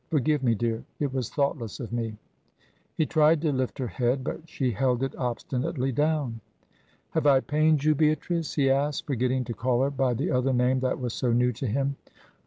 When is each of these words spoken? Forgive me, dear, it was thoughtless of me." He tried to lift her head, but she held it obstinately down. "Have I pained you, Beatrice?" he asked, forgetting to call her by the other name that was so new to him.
Forgive 0.09 0.41
me, 0.41 0.55
dear, 0.55 0.83
it 0.99 1.13
was 1.13 1.29
thoughtless 1.29 1.79
of 1.79 1.93
me." 1.93 2.17
He 2.97 3.05
tried 3.05 3.39
to 3.43 3.51
lift 3.53 3.77
her 3.77 3.85
head, 3.85 4.23
but 4.23 4.49
she 4.49 4.71
held 4.71 5.03
it 5.03 5.15
obstinately 5.15 5.91
down. 5.91 6.41
"Have 7.11 7.27
I 7.27 7.39
pained 7.39 7.83
you, 7.83 7.93
Beatrice?" 7.93 8.55
he 8.55 8.71
asked, 8.71 9.05
forgetting 9.05 9.43
to 9.43 9.53
call 9.53 9.83
her 9.83 9.91
by 9.91 10.15
the 10.15 10.31
other 10.31 10.53
name 10.53 10.79
that 10.79 10.99
was 10.99 11.13
so 11.13 11.31
new 11.31 11.51
to 11.51 11.67
him. 11.67 11.97